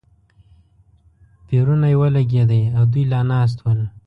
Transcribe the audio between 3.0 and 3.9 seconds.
لا ناست ول.